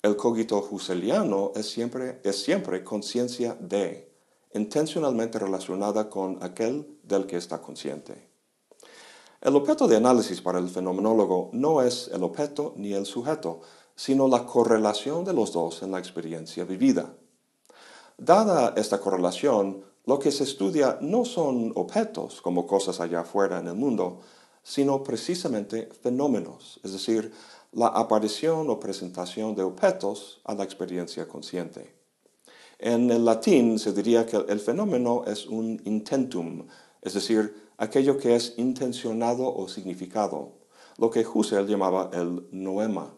El 0.02 0.16
cogito 0.16 0.66
husserliano 0.71 1.52
es 1.55 1.71
siempre, 1.71 2.21
es 2.25 2.43
siempre 2.43 2.85
conciencia 2.85 3.57
de, 3.59 4.12
intencionalmente 4.52 5.38
relacionada 5.38 6.11
con 6.11 6.38
aquel 6.43 6.99
del 7.02 7.26
que 7.26 7.38
está 7.38 7.62
consciente. 7.62 8.28
El 9.40 9.57
objeto 9.57 9.88
de 9.88 9.97
análisis 9.97 10.43
para 10.43 10.59
el 10.59 10.69
fenomenólogo 10.69 11.50
no 11.52 11.81
es 11.81 12.09
el 12.12 12.23
objeto 12.23 12.75
ni 12.76 12.93
el 12.93 13.07
sujeto, 13.07 13.61
sino 13.95 14.28
la 14.28 14.45
correlación 14.45 15.25
de 15.25 15.33
los 15.33 15.52
dos 15.52 15.83
en 15.83 15.93
la 15.93 15.99
experiencia 15.99 16.64
vivida. 16.64 17.14
Dada 18.19 18.75
esta 18.76 19.00
correlación, 19.00 19.85
lo 20.05 20.19
que 20.19 20.31
se 20.31 20.45
estudia 20.45 20.99
no 21.00 21.25
son 21.25 21.73
objetos 21.76 22.43
como 22.43 22.66
cosas 22.66 23.00
allá 23.00 23.21
afuera 23.21 23.59
en 23.59 23.69
el 23.69 23.75
mundo, 23.75 24.21
sino 24.66 25.04
precisamente 25.04 25.88
fenómenos, 26.02 26.80
es 26.82 26.92
decir, 26.92 27.30
la 27.70 27.87
aparición 27.87 28.68
o 28.68 28.80
presentación 28.80 29.54
de 29.54 29.62
objetos 29.62 30.40
a 30.42 30.54
la 30.54 30.64
experiencia 30.64 31.28
consciente. 31.28 31.94
En 32.80 33.08
el 33.12 33.25
latín 33.25 33.78
se 33.78 33.92
diría 33.92 34.26
que 34.26 34.37
el 34.37 34.58
fenómeno 34.58 35.23
es 35.25 35.46
un 35.46 35.80
intentum, 35.85 36.66
es 37.00 37.14
decir, 37.14 37.54
aquello 37.78 38.18
que 38.18 38.35
es 38.35 38.54
intencionado 38.56 39.54
o 39.54 39.68
significado, 39.68 40.54
lo 40.99 41.11
que 41.11 41.25
Husserl 41.25 41.68
llamaba 41.68 42.11
el 42.12 42.49
noema. 42.50 43.14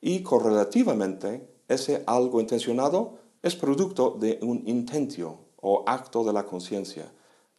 Y 0.00 0.22
correlativamente, 0.22 1.50
ese 1.66 2.04
algo 2.06 2.40
intencionado 2.40 3.18
es 3.42 3.56
producto 3.56 4.16
de 4.20 4.38
un 4.42 4.62
intentio 4.68 5.40
o 5.60 5.82
acto 5.88 6.22
de 6.22 6.32
la 6.32 6.44
conciencia, 6.44 7.10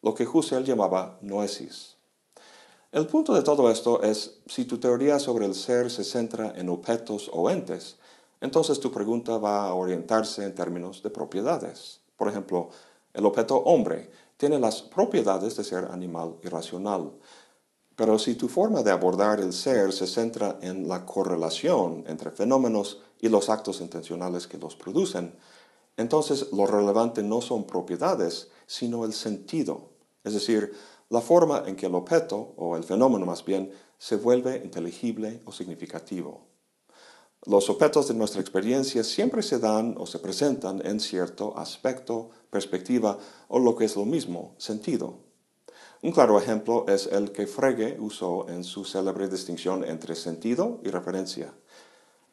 lo 0.02 0.14
que 0.14 0.26
Husserl 0.26 0.64
llamaba 0.64 1.20
noesis. 1.22 1.99
El 2.92 3.06
punto 3.06 3.36
de 3.36 3.44
todo 3.44 3.70
esto 3.70 4.02
es 4.02 4.40
si 4.48 4.66
tu 4.66 4.80
teoría 4.80 5.20
sobre 5.20 5.46
el 5.46 5.54
ser 5.54 5.92
se 5.92 6.04
centra 6.04 6.54
en 6.56 6.70
objetos 6.70 7.30
o 7.32 7.52
entes, 7.52 7.98
entonces 8.42 8.80
tu 8.80 8.92
pregunta 8.92 9.38
va 9.38 9.68
a 9.68 9.76
orientarse 9.76 10.44
en 10.44 10.56
términos 10.56 11.04
de 11.04 11.12
propiedades. 11.12 12.00
Por 12.18 12.30
ejemplo, 12.30 12.70
el 13.14 13.28
objeto 13.28 13.58
hombre 13.58 14.10
tiene 14.38 14.58
las 14.58 14.82
propiedades 14.82 15.56
de 15.56 15.64
ser 15.64 15.90
animal 15.92 16.38
irracional. 16.44 17.12
Pero 17.96 18.18
si 18.18 18.34
tu 18.34 18.48
forma 18.48 18.82
de 18.82 18.90
abordar 18.90 19.40
el 19.40 19.54
ser 19.54 19.94
se 19.94 20.08
centra 20.08 20.58
en 20.64 20.88
la 20.88 21.06
correlación 21.06 22.06
entre 22.08 22.32
fenómenos 22.32 23.02
y 23.20 23.30
los 23.30 23.52
actos 23.52 23.82
intencionales 23.82 24.48
que 24.48 24.58
los 24.58 24.76
producen, 24.76 25.36
entonces 25.96 26.52
lo 26.54 26.66
relevante 26.66 27.22
no 27.22 27.42
son 27.42 27.66
propiedades, 27.66 28.50
sino 28.66 29.06
el 29.06 29.14
sentido, 29.14 29.90
es 30.24 30.34
decir, 30.34 30.74
la 31.10 31.22
forma 31.22 31.64
en 31.66 31.76
que 31.76 31.88
el 31.88 31.96
objeto, 31.96 32.54
o 32.56 32.78
el 32.78 32.84
fenómeno 32.84 33.26
más 33.26 33.44
bien, 33.44 33.72
se 33.98 34.16
vuelve 34.16 34.62
inteligible 34.64 35.42
o 35.46 35.52
significativo. 35.52 36.48
Los 37.46 37.70
objetos 37.70 38.08
de 38.08 38.14
nuestra 38.14 38.42
experiencia 38.42 39.04
siempre 39.04 39.42
se 39.42 39.60
dan 39.60 39.96
o 39.98 40.06
se 40.06 40.20
presentan 40.20 40.86
en 40.86 41.00
cierto 41.00 41.58
aspecto, 41.58 42.30
perspectiva 42.50 43.18
o 43.48 43.60
lo 43.60 43.76
que 43.76 43.86
es 43.86 43.96
lo 43.96 44.06
mismo, 44.06 44.56
sentido. 44.58 45.16
Un 46.02 46.12
claro 46.12 46.38
ejemplo 46.38 46.86
es 46.88 47.08
el 47.08 47.32
que 47.32 47.48
Frege 47.48 47.98
usó 48.00 48.48
en 48.50 48.64
su 48.64 48.86
célebre 48.86 49.28
distinción 49.28 49.84
entre 49.84 50.16
sentido 50.16 50.80
y 50.84 50.90
referencia. 50.90 51.54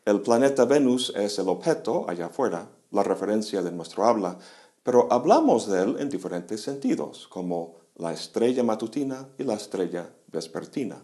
El 0.04 0.22
planeta 0.22 0.64
Venus 0.66 1.12
es 1.16 1.38
el 1.38 1.48
objeto 1.48 2.06
allá 2.08 2.26
afuera, 2.26 2.68
la 2.90 3.02
referencia 3.02 3.62
de 3.62 3.72
nuestro 3.72 4.04
habla, 4.04 4.38
pero 4.82 5.08
hablamos 5.10 5.68
de 5.68 5.82
él 5.82 5.96
en 5.98 6.08
diferentes 6.08 6.60
sentidos, 6.60 7.26
como 7.28 7.85
la 7.96 8.12
estrella 8.12 8.62
matutina 8.62 9.28
y 9.38 9.44
la 9.44 9.54
estrella 9.54 10.10
vespertina. 10.28 11.02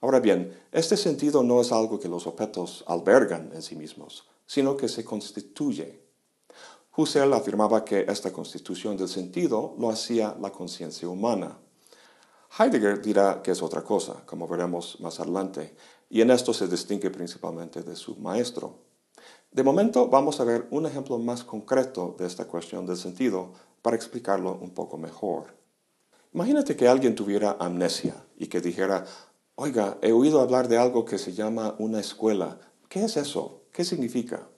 Ahora 0.00 0.20
bien, 0.20 0.58
este 0.72 0.96
sentido 0.96 1.42
no 1.42 1.60
es 1.60 1.72
algo 1.72 2.00
que 2.00 2.08
los 2.08 2.26
objetos 2.26 2.84
albergan 2.86 3.50
en 3.54 3.62
sí 3.62 3.76
mismos, 3.76 4.26
sino 4.46 4.76
que 4.76 4.88
se 4.88 5.04
constituye. 5.04 6.00
Husserl 6.96 7.32
afirmaba 7.34 7.84
que 7.84 8.06
esta 8.08 8.32
constitución 8.32 8.96
del 8.96 9.08
sentido 9.08 9.76
lo 9.78 9.90
hacía 9.90 10.36
la 10.40 10.50
conciencia 10.50 11.08
humana. 11.08 11.58
Heidegger 12.58 13.00
dirá 13.00 13.42
que 13.42 13.52
es 13.52 13.62
otra 13.62 13.82
cosa, 13.84 14.24
como 14.26 14.48
veremos 14.48 14.98
más 15.00 15.20
adelante, 15.20 15.76
y 16.08 16.20
en 16.20 16.30
esto 16.30 16.52
se 16.52 16.66
distingue 16.66 17.10
principalmente 17.10 17.82
de 17.82 17.94
su 17.94 18.16
maestro. 18.16 18.78
De 19.52 19.62
momento 19.62 20.08
vamos 20.08 20.40
a 20.40 20.44
ver 20.44 20.66
un 20.70 20.86
ejemplo 20.86 21.18
más 21.18 21.44
concreto 21.44 22.16
de 22.18 22.26
esta 22.26 22.46
cuestión 22.46 22.86
del 22.86 22.96
sentido 22.96 23.52
para 23.82 23.96
explicarlo 23.96 24.58
un 24.60 24.70
poco 24.70 24.96
mejor. 24.96 25.59
Imagínate 26.32 26.76
que 26.76 26.86
alguien 26.86 27.16
tuviera 27.16 27.56
amnesia 27.58 28.14
y 28.38 28.46
que 28.46 28.60
dijera, 28.60 29.04
oiga, 29.56 29.98
he 30.00 30.12
oído 30.12 30.40
hablar 30.40 30.68
de 30.68 30.78
algo 30.78 31.04
que 31.04 31.18
se 31.18 31.32
llama 31.32 31.74
una 31.78 31.98
escuela. 31.98 32.60
¿Qué 32.88 33.04
es 33.04 33.16
eso? 33.16 33.62
¿Qué 33.72 33.84
significa? 33.84 34.48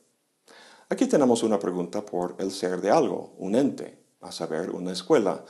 Aquí 0.91 1.07
tenemos 1.07 1.43
una 1.43 1.59
pregunta 1.59 2.05
por 2.05 2.35
el 2.39 2.51
ser 2.51 2.83
de 2.83 2.91
algo, 2.91 3.33
un 3.39 3.55
ente, 3.55 3.99
a 4.21 4.31
saber, 4.31 4.71
una 4.71 4.93
escuela. 4.93 5.47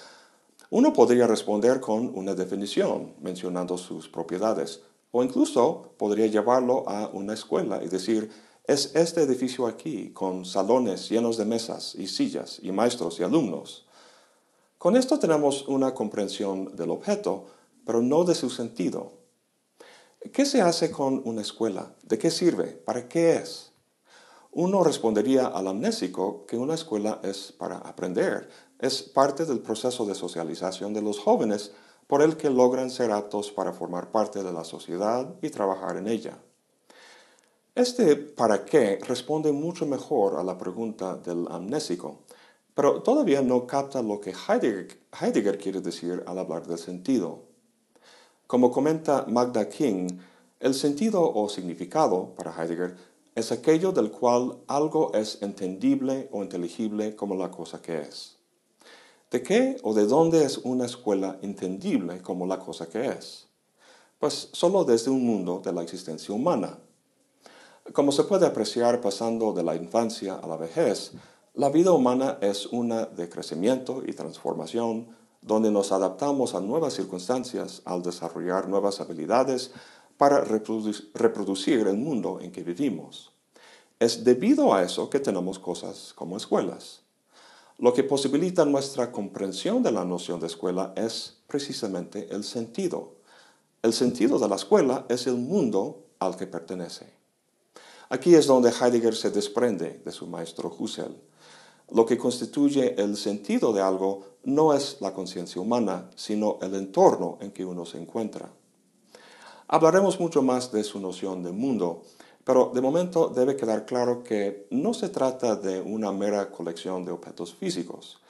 Uno 0.71 0.93
podría 0.93 1.27
responder 1.27 1.81
con 1.81 2.17
una 2.17 2.35
definición, 2.35 3.15
mencionando 3.21 3.77
sus 3.77 4.09
propiedades, 4.09 4.83
o 5.11 5.25
incluso 5.25 5.93
podría 5.99 6.29
llevarlo 6.29 6.89
a 6.89 7.09
una 7.09 7.35
escuela 7.35 7.83
y 7.83 7.89
decir, 7.89 8.31
es 8.65 8.95
este 8.95 9.23
edificio 9.23 9.67
aquí, 9.67 10.13
con 10.13 10.45
salones 10.45 11.09
llenos 11.09 11.37
de 11.37 11.45
mesas 11.45 11.97
y 11.97 12.07
sillas 12.07 12.61
y 12.63 12.71
maestros 12.71 13.19
y 13.19 13.25
alumnos. 13.25 13.87
Con 14.83 14.97
esto 14.97 15.21
tenemos 15.21 15.69
una 15.69 15.95
comprensión 15.95 16.75
del 16.75 16.91
objeto, 16.91 17.47
pero 17.87 18.03
no 18.03 18.25
de 18.25 18.35
su 18.35 18.51
sentido. 18.51 19.13
¿Qué 20.33 20.45
se 20.45 20.61
hace 20.61 20.91
con 20.91 21.23
una 21.25 21.41
escuela? 21.41 21.95
¿De 22.03 22.19
qué 22.19 22.33
sirve? 22.33 22.65
¿Para 22.65 23.09
qué 23.09 23.37
es? 23.37 23.71
Uno 24.51 24.83
respondería 24.83 25.47
al 25.47 25.69
amnésico 25.69 26.47
que 26.47 26.59
una 26.59 26.75
escuela 26.75 27.21
es 27.23 27.53
para 27.53 27.77
aprender, 27.77 28.49
es 28.81 29.05
parte 29.05 29.45
del 29.45 29.61
proceso 29.61 30.05
de 30.05 30.17
socialización 30.17 30.93
de 30.93 31.03
los 31.03 31.21
jóvenes 31.21 31.71
por 32.09 32.21
el 32.21 32.37
que 32.37 32.51
logran 32.51 32.91
ser 32.91 33.13
aptos 33.13 33.53
para 33.53 33.73
formar 33.73 34.11
parte 34.11 34.43
de 34.43 34.53
la 34.53 34.65
sociedad 34.65 35.33
y 35.43 35.51
trabajar 35.51 35.97
en 35.97 36.09
ella. 36.09 36.41
Este 37.77 38.17
para 38.17 38.65
qué 38.65 38.99
responde 39.07 39.53
mucho 39.53 39.87
mejor 39.87 40.41
a 40.41 40.43
la 40.43 40.59
pregunta 40.59 41.19
del 41.19 41.47
amnésico, 41.53 42.22
pero 42.75 43.03
todavía 43.03 43.43
no 43.43 43.67
capta 43.67 44.03
lo 44.03 44.21
que 44.21 44.33
Heidegger, 44.33 45.59
quiere 45.59 45.81
decir 45.81 46.23
al 46.27 46.39
hablar 46.39 46.67
del 46.67 46.79
sentido. 46.79 47.41
Como 48.47 48.71
comenta 48.71 49.27
Magda 49.29 49.69
King, 49.69 50.09
el 50.61 50.75
sentido 50.75 51.33
o 51.35 51.49
significado 51.49 52.35
para 52.37 52.53
Heidegger 52.53 52.97
es 53.35 53.51
aquello 53.51 53.93
del 53.93 54.11
cual 54.11 54.59
algo 54.67 55.13
es 55.15 55.41
entendible 55.43 56.29
o 56.33 56.43
inteligible 56.43 57.17
como 57.17 57.35
la 57.35 57.51
cosa 57.51 57.81
que 57.81 58.01
es. 58.01 58.37
¿De 59.31 59.43
qué 59.43 59.79
o 59.83 59.95
de 59.95 60.07
dónde 60.07 60.45
es 60.45 60.59
una 60.59 60.85
escuela 60.85 61.39
entendible 61.41 62.21
como 62.21 62.47
la 62.47 62.59
cosa 62.59 62.89
que 62.89 63.07
es? 63.07 63.47
Pues 64.19 64.51
solo 64.53 64.85
desde 64.85 65.11
un 65.11 65.25
mundo 65.25 65.63
de 65.65 65.73
la 65.73 65.83
existencia 65.83 66.35
humana. 66.35 66.79
Como 67.95 68.13
se 68.13 68.25
puede 68.25 68.47
apreciar 68.47 69.01
pasando 69.01 69.53
de 69.53 69.63
la 69.63 69.75
infancia 69.75 70.35
a 70.35 70.47
la 70.47 70.57
vejez, 70.57 71.13
la 71.55 71.69
vida 71.69 71.93
humana 71.93 72.39
es 72.41 72.65
una 72.65 73.05
de 73.05 73.29
crecimiento 73.29 74.03
y 74.07 74.15
transformación, 74.15 75.15
donde 75.43 75.71
nos 75.71 75.93
adaptamos 75.93 76.55
a 76.55 76.61
nuevas 76.61 76.95
circunstancias 76.95 77.83
al 77.85 78.03
desarrollar 78.03 78.71
nuevas 78.71 79.03
habilidades 79.03 79.71
para 80.17 80.41
reproducir 80.41 81.87
el 81.87 81.97
mundo 81.99 82.39
en 82.41 82.53
que 82.53 82.63
vivimos. 82.63 83.33
Es 83.99 84.25
debido 84.25 84.73
a 84.73 84.83
eso 84.83 85.11
que 85.11 85.21
tenemos 85.21 85.59
cosas 85.59 86.15
como 86.15 86.39
escuelas. 86.39 87.03
Lo 87.77 87.93
que 87.93 88.03
posibilita 88.03 88.65
nuestra 88.65 89.13
comprensión 89.13 89.83
de 89.83 89.93
la 89.93 90.07
noción 90.07 90.41
de 90.41 90.47
escuela 90.47 90.95
es 90.97 91.37
precisamente 91.49 92.29
el 92.35 92.45
sentido. 92.45 93.17
El 93.83 93.93
sentido 93.93 94.39
de 94.39 94.49
la 94.49 94.57
escuela 94.57 95.05
es 95.11 95.27
el 95.27 95.37
mundo 95.37 96.07
al 96.19 96.35
que 96.35 96.47
pertenece. 96.47 97.13
Aquí 98.09 98.35
es 98.35 98.47
donde 98.47 98.71
Heidegger 98.71 99.15
se 99.15 99.31
desprende 99.31 100.01
de 100.03 100.13
su 100.13 100.27
maestro 100.27 100.75
Husserl 100.79 101.15
lo 101.95 102.07
que 102.07 102.19
constituye 102.19 102.95
el 103.01 103.17
sentido 103.17 103.73
de 103.73 103.83
algo 103.83 104.25
no 104.45 104.75
es 104.75 104.97
la 105.01 105.13
conciencia 105.13 105.61
humana, 105.61 106.11
sino 106.17 106.59
el 106.63 106.75
entorno 106.75 107.39
en 107.41 107.53
que 107.53 107.65
uno 107.65 107.85
se 107.85 107.99
encuentra. 107.99 108.51
Hablaremos 109.69 110.19
mucho 110.19 110.43
más 110.43 110.73
de 110.73 110.85
su 110.85 111.01
noción 111.01 111.43
de 111.43 111.53
mundo, 111.53 112.03
pero 112.45 112.73
de 112.75 112.81
momento 112.81 113.29
debe 113.29 113.57
quedar 113.57 113.87
claro 113.87 114.23
que 114.23 114.67
no 114.71 114.95
se 114.95 115.09
trata 115.09 115.55
de 115.57 115.81
una 115.81 116.13
mera 116.13 116.51
colección 116.51 117.05
de 117.05 117.13
objetos 117.13 117.55
físicos, 117.55 118.21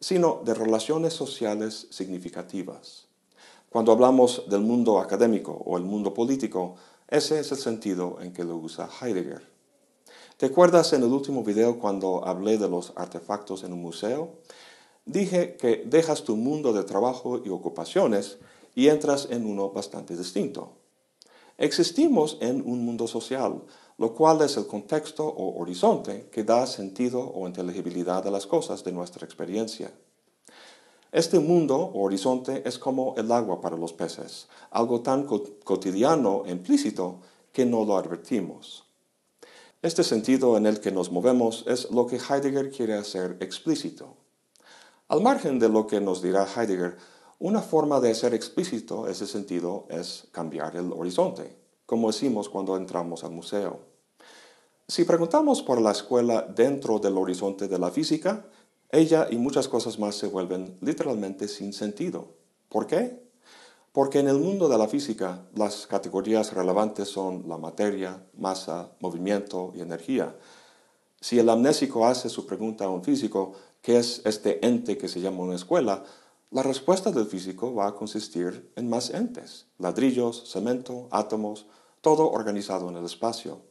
sino 0.00 0.40
de 0.44 0.54
relaciones 0.54 1.12
sociales 1.12 1.86
significativas. 1.90 3.06
Cuando 3.68 3.92
hablamos 3.92 4.44
del 4.48 4.62
mundo 4.62 4.98
académico 4.98 5.52
o 5.52 5.76
el 5.76 5.84
mundo 5.84 6.14
político, 6.14 6.76
ese 7.06 7.40
es 7.40 7.52
el 7.52 7.58
sentido 7.58 8.18
en 8.20 8.32
que 8.32 8.44
lo 8.44 8.56
usa 8.56 8.88
Heidegger. 9.00 9.57
¿Te 10.38 10.46
acuerdas 10.46 10.92
en 10.92 11.02
el 11.02 11.12
último 11.12 11.42
video 11.42 11.80
cuando 11.80 12.24
hablé 12.24 12.58
de 12.58 12.68
los 12.68 12.92
artefactos 12.94 13.64
en 13.64 13.72
un 13.72 13.82
museo? 13.82 14.34
Dije 15.04 15.56
que 15.56 15.82
dejas 15.84 16.22
tu 16.22 16.36
mundo 16.36 16.72
de 16.72 16.84
trabajo 16.84 17.42
y 17.44 17.48
ocupaciones 17.48 18.38
y 18.76 18.86
entras 18.86 19.26
en 19.32 19.44
uno 19.44 19.70
bastante 19.70 20.16
distinto. 20.16 20.74
Existimos 21.56 22.38
en 22.40 22.62
un 22.64 22.84
mundo 22.84 23.08
social, 23.08 23.64
lo 23.96 24.14
cual 24.14 24.40
es 24.42 24.56
el 24.56 24.68
contexto 24.68 25.26
o 25.26 25.60
horizonte 25.60 26.28
que 26.30 26.44
da 26.44 26.68
sentido 26.68 27.20
o 27.20 27.48
inteligibilidad 27.48 28.24
a 28.24 28.30
las 28.30 28.46
cosas 28.46 28.84
de 28.84 28.92
nuestra 28.92 29.26
experiencia. 29.26 29.90
Este 31.10 31.40
mundo 31.40 31.74
o 31.78 32.04
horizonte 32.04 32.62
es 32.64 32.78
como 32.78 33.16
el 33.16 33.32
agua 33.32 33.60
para 33.60 33.76
los 33.76 33.92
peces, 33.92 34.46
algo 34.70 35.00
tan 35.00 35.26
cotidiano 35.64 36.44
e 36.46 36.52
implícito 36.52 37.22
que 37.52 37.66
no 37.66 37.84
lo 37.84 37.96
advertimos. 37.96 38.87
Este 39.80 40.02
sentido 40.02 40.56
en 40.56 40.66
el 40.66 40.80
que 40.80 40.90
nos 40.90 41.12
movemos 41.12 41.64
es 41.68 41.88
lo 41.92 42.08
que 42.08 42.16
Heidegger 42.16 42.72
quiere 42.72 42.94
hacer 42.94 43.36
explícito. 43.38 44.16
Al 45.06 45.20
margen 45.20 45.60
de 45.60 45.68
lo 45.68 45.86
que 45.86 46.00
nos 46.00 46.20
dirá 46.20 46.48
Heidegger, 46.52 46.96
una 47.38 47.62
forma 47.62 48.00
de 48.00 48.10
hacer 48.10 48.34
explícito 48.34 49.06
ese 49.06 49.28
sentido 49.28 49.86
es 49.88 50.26
cambiar 50.32 50.74
el 50.74 50.92
horizonte, 50.92 51.56
como 51.86 52.08
decimos 52.08 52.48
cuando 52.48 52.76
entramos 52.76 53.22
al 53.22 53.30
museo. 53.30 53.78
Si 54.88 55.04
preguntamos 55.04 55.62
por 55.62 55.80
la 55.80 55.92
escuela 55.92 56.42
dentro 56.42 56.98
del 56.98 57.16
horizonte 57.16 57.68
de 57.68 57.78
la 57.78 57.92
física, 57.92 58.46
ella 58.90 59.28
y 59.30 59.36
muchas 59.36 59.68
cosas 59.68 60.00
más 60.00 60.16
se 60.16 60.26
vuelven 60.26 60.76
literalmente 60.80 61.46
sin 61.46 61.72
sentido. 61.72 62.34
¿Por 62.68 62.88
qué? 62.88 63.27
Porque 63.98 64.20
en 64.20 64.28
el 64.28 64.38
mundo 64.38 64.68
de 64.68 64.78
la 64.78 64.86
física 64.86 65.48
las 65.56 65.88
categorías 65.88 66.52
relevantes 66.52 67.08
son 67.08 67.48
la 67.48 67.58
materia, 67.58 68.22
masa, 68.36 68.92
movimiento 69.00 69.72
y 69.74 69.80
energía. 69.80 70.36
Si 71.20 71.36
el 71.40 71.48
amnésico 71.48 72.06
hace 72.06 72.28
su 72.28 72.46
pregunta 72.46 72.84
a 72.84 72.90
un 72.90 73.02
físico, 73.02 73.54
¿qué 73.82 73.98
es 73.98 74.22
este 74.24 74.64
ente 74.64 74.96
que 74.96 75.08
se 75.08 75.20
llama 75.20 75.42
una 75.42 75.56
escuela? 75.56 76.04
La 76.52 76.62
respuesta 76.62 77.10
del 77.10 77.26
físico 77.26 77.74
va 77.74 77.88
a 77.88 77.96
consistir 77.96 78.70
en 78.76 78.88
más 78.88 79.10
entes, 79.10 79.66
ladrillos, 79.78 80.48
cemento, 80.48 81.08
átomos, 81.10 81.66
todo 82.00 82.30
organizado 82.30 82.88
en 82.90 82.98
el 82.98 83.04
espacio. 83.04 83.62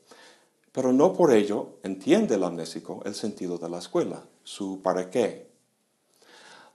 Pero 0.73 0.91
no 0.91 1.13
por 1.13 1.31
ello 1.31 1.77
entiende 1.83 2.35
el 2.35 2.43
amnésico 2.43 3.01
el 3.05 3.15
sentido 3.15 3.57
de 3.59 3.69
la 3.69 3.77
escuela, 3.77 4.25
su 4.43 4.81
para 4.81 5.09
qué. 5.09 5.46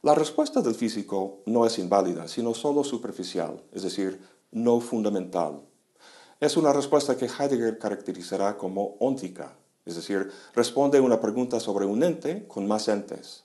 La 0.04 0.16
respuesta 0.16 0.60
del 0.62 0.74
físico 0.74 1.42
no 1.46 1.64
es 1.64 1.78
inválida, 1.78 2.26
sino 2.26 2.54
solo 2.54 2.82
superficial, 2.82 3.62
es 3.70 3.84
decir, 3.84 4.20
no 4.50 4.80
fundamental. 4.80 5.62
Es 6.40 6.56
una 6.56 6.72
respuesta 6.72 7.16
que 7.16 7.26
Heidegger 7.26 7.78
caracterizará 7.78 8.58
como 8.58 8.96
óntica, 8.98 9.56
es 9.84 9.94
decir, 9.94 10.28
responde 10.56 10.98
a 10.98 11.02
una 11.02 11.20
pregunta 11.20 11.60
sobre 11.60 11.86
un 11.86 12.02
ente 12.02 12.48
con 12.48 12.66
más 12.66 12.88
entes. 12.88 13.44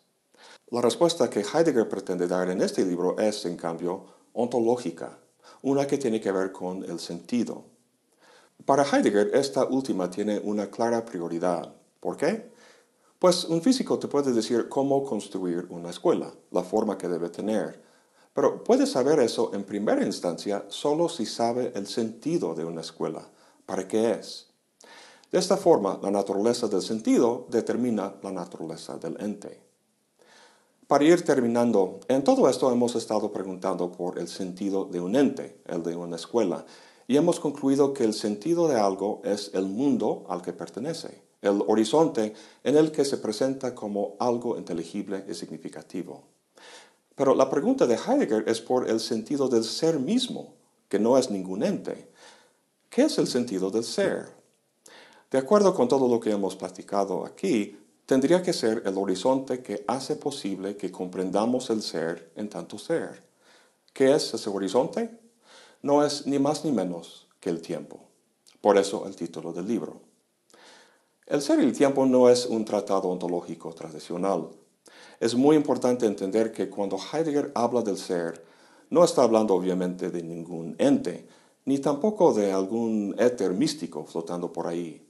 La 0.71 0.81
respuesta 0.81 1.29
que 1.29 1.41
Heidegger 1.41 1.87
pretende 1.87 2.27
dar 2.27 2.49
en 2.49 2.61
este 2.61 2.83
libro 2.83 3.19
es, 3.19 3.45
en 3.45 3.55
cambio, 3.55 4.07
ontológica, 4.33 5.19
una 5.61 5.85
que 5.85 5.99
tiene 5.99 6.19
que 6.19 6.31
ver 6.31 6.51
con 6.51 6.83
el 6.85 6.99
sentido. 6.99 7.65
Para 8.65 8.83
Heidegger, 8.83 9.29
esta 9.35 9.63
última 9.65 10.09
tiene 10.09 10.39
una 10.39 10.71
clara 10.71 11.05
prioridad. 11.05 11.75
¿Por 11.99 12.17
qué? 12.17 12.51
Pues 13.19 13.45
un 13.45 13.63
físico 13.63 13.97
te 13.97 14.07
puede 14.07 14.31
decir 14.31 14.69
cómo 14.69 15.03
construir 15.03 15.65
una 15.71 15.89
escuela, 15.89 16.31
la 16.51 16.63
forma 16.63 16.99
que 16.99 17.07
debe 17.07 17.29
tener, 17.29 17.81
pero 18.31 18.63
puede 18.63 18.85
saber 18.85 19.19
eso 19.19 19.49
en 19.55 19.63
primera 19.63 20.05
instancia 20.05 20.65
solo 20.67 21.09
si 21.09 21.25
sabe 21.25 21.71
el 21.73 21.87
sentido 21.87 22.53
de 22.53 22.63
una 22.63 22.81
escuela, 22.81 23.27
para 23.65 23.87
qué 23.87 24.11
es. 24.11 24.49
De 25.31 25.39
esta 25.39 25.57
forma, 25.57 25.99
la 26.03 26.11
naturaleza 26.11 26.67
del 26.67 26.83
sentido 26.83 27.47
determina 27.49 28.13
la 28.21 28.31
naturaleza 28.31 28.97
del 28.97 29.19
ente. 29.19 29.63
Para 30.85 31.03
ir 31.03 31.25
terminando, 31.25 31.99
en 32.07 32.23
todo 32.23 32.47
esto 32.47 32.71
hemos 32.71 32.95
estado 32.95 33.31
preguntando 33.31 33.91
por 33.91 34.19
el 34.19 34.27
sentido 34.27 34.85
de 34.85 35.01
un 35.01 35.15
ente, 35.15 35.59
el 35.65 35.81
de 35.81 35.95
una 35.95 36.17
escuela, 36.17 36.67
y 37.07 37.17
hemos 37.17 37.39
concluido 37.39 37.93
que 37.93 38.03
el 38.03 38.13
sentido 38.13 38.67
de 38.67 38.79
algo 38.79 39.21
es 39.25 39.49
el 39.55 39.65
mundo 39.65 40.25
al 40.29 40.43
que 40.43 40.53
pertenece, 40.53 41.26
el 41.41 41.61
horizonte 41.67 42.33
en 42.63 42.77
el 42.77 42.91
que 42.91 43.05
se 43.05 43.17
presenta 43.17 43.75
como 43.75 44.15
algo 44.19 44.57
inteligible 44.57 45.25
y 45.27 45.33
significativo. 45.33 46.23
Pero 47.15 47.33
la 47.33 47.49
pregunta 47.49 47.87
de 47.87 47.95
Heidegger 47.95 48.47
es 48.47 48.61
por 48.61 48.89
el 48.89 48.99
sentido 48.99 49.47
del 49.47 49.63
ser 49.63 49.99
mismo, 49.99 50.53
que 50.87 50.99
no 50.99 51.17
es 51.17 51.31
ningún 51.31 51.63
ente. 51.63 52.09
¿Qué 52.89 53.03
es 53.03 53.17
el 53.17 53.27
sentido 53.27 53.71
del 53.71 53.83
ser? 53.83 54.27
De 55.31 55.37
acuerdo 55.37 55.73
con 55.73 55.87
todo 55.87 56.07
lo 56.07 56.19
que 56.19 56.31
hemos 56.31 56.55
platicado 56.55 57.25
aquí, 57.25 57.77
tendría 58.05 58.41
que 58.41 58.53
ser 58.53 58.83
el 58.85 58.97
horizonte 58.97 59.61
que 59.61 59.83
hace 59.87 60.15
posible 60.15 60.77
que 60.77 60.91
comprendamos 60.91 61.69
el 61.69 61.81
ser 61.81 62.31
en 62.35 62.49
tanto 62.49 62.77
ser. 62.77 63.23
¿Qué 63.93 64.13
es 64.13 64.33
ese 64.33 64.49
horizonte? 64.49 65.09
No 65.81 66.05
es 66.05 66.25
ni 66.27 66.39
más 66.39 66.63
ni 66.63 66.71
menos 66.71 67.27
que 67.39 67.49
el 67.49 67.61
tiempo. 67.61 67.99
Por 68.61 68.77
eso 68.77 69.05
el 69.07 69.15
título 69.15 69.51
del 69.51 69.67
libro. 69.67 70.06
El 71.27 71.41
ser 71.41 71.59
y 71.59 71.63
el 71.63 71.73
tiempo 71.73 72.05
no 72.05 72.29
es 72.29 72.45
un 72.45 72.63
tratado 72.63 73.09
ontológico 73.09 73.73
tradicional. 73.73 74.47
Es 75.19 75.35
muy 75.35 75.57
importante 75.57 76.05
entender 76.05 76.53
que 76.53 76.69
cuando 76.69 76.97
Heidegger 76.97 77.51
habla 77.53 77.81
del 77.81 77.97
ser, 77.97 78.45
no 78.89 79.03
está 79.03 79.23
hablando 79.23 79.53
obviamente 79.53 80.09
de 80.09 80.23
ningún 80.23 80.77
ente, 80.77 81.27
ni 81.65 81.79
tampoco 81.79 82.33
de 82.33 82.53
algún 82.53 83.13
éter 83.19 83.51
místico 83.51 84.05
flotando 84.05 84.53
por 84.53 84.67
ahí. 84.67 85.05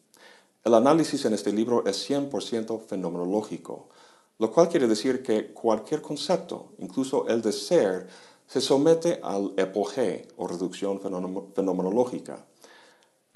El 0.64 0.74
análisis 0.74 1.24
en 1.26 1.36
este 1.36 1.54
libro 1.54 1.86
es 1.86 2.10
100% 2.10 2.82
fenomenológico, 2.82 3.90
lo 4.40 4.52
cual 4.52 4.70
quiere 4.70 4.88
decir 4.88 5.22
que 5.22 5.54
cualquier 5.54 6.02
concepto, 6.02 6.72
incluso 6.80 7.28
el 7.28 7.44
de 7.44 7.52
ser, 7.52 8.08
se 8.48 8.60
somete 8.60 9.20
al 9.22 9.54
epogé 9.56 10.28
o 10.36 10.48
reducción 10.48 11.00
fenomenológica. 11.00 12.48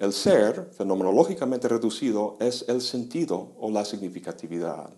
El 0.02 0.14
ser, 0.14 0.72
fenomenológicamente 0.76 1.68
reducido, 1.68 2.36
es 2.40 2.66
el 2.68 2.82
sentido 2.82 3.50
o 3.60 3.70
la 3.70 3.86
significatividad. 3.86 4.90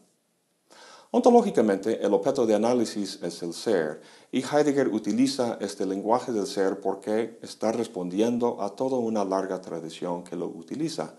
Ontológicamente, 1.12 2.02
el 2.06 2.14
objeto 2.14 2.46
de 2.46 2.56
análisis 2.56 3.20
es 3.22 3.44
el 3.44 3.54
ser, 3.54 4.00
y 4.32 4.42
Heidegger 4.42 4.88
utiliza 4.88 5.58
este 5.60 5.86
lenguaje 5.86 6.32
del 6.32 6.48
ser 6.48 6.80
porque 6.80 7.38
está 7.42 7.74
respondiendo 7.74 8.62
a 8.62 8.70
toda 8.78 8.98
una 8.98 9.26
larga 9.26 9.60
tradición 9.60 10.24
que 10.24 10.38
lo 10.38 10.46
utiliza, 10.46 11.16